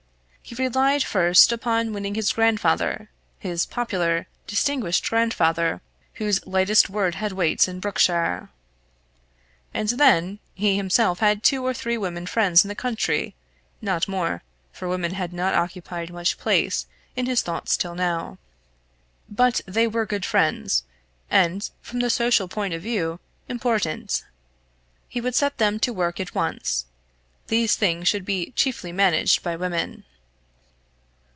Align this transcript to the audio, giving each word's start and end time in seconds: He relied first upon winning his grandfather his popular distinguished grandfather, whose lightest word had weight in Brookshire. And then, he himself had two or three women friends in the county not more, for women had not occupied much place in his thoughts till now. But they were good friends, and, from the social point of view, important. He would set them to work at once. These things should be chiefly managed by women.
He 0.43 0.55
relied 0.61 1.01
first 1.05 1.53
upon 1.53 1.93
winning 1.93 2.15
his 2.15 2.33
grandfather 2.33 3.09
his 3.39 3.65
popular 3.65 4.27
distinguished 4.47 5.09
grandfather, 5.09 5.79
whose 6.15 6.45
lightest 6.45 6.89
word 6.89 7.15
had 7.15 7.31
weight 7.31 7.69
in 7.69 7.79
Brookshire. 7.79 8.49
And 9.73 9.87
then, 9.89 10.39
he 10.53 10.75
himself 10.75 11.19
had 11.19 11.41
two 11.41 11.65
or 11.65 11.73
three 11.73 11.97
women 11.97 12.25
friends 12.25 12.65
in 12.65 12.67
the 12.67 12.75
county 12.75 13.33
not 13.81 14.09
more, 14.09 14.43
for 14.73 14.89
women 14.89 15.11
had 15.13 15.31
not 15.31 15.53
occupied 15.53 16.11
much 16.11 16.37
place 16.37 16.85
in 17.15 17.27
his 17.27 17.41
thoughts 17.41 17.77
till 17.77 17.95
now. 17.95 18.37
But 19.29 19.61
they 19.65 19.87
were 19.87 20.05
good 20.05 20.25
friends, 20.25 20.83
and, 21.29 21.69
from 21.81 22.01
the 22.01 22.09
social 22.09 22.49
point 22.49 22.73
of 22.73 22.81
view, 22.81 23.21
important. 23.47 24.25
He 25.07 25.21
would 25.21 25.35
set 25.35 25.59
them 25.59 25.79
to 25.79 25.93
work 25.93 26.19
at 26.19 26.35
once. 26.35 26.87
These 27.47 27.75
things 27.77 28.09
should 28.09 28.25
be 28.25 28.51
chiefly 28.57 28.91
managed 28.91 29.43
by 29.43 29.55
women. 29.55 30.03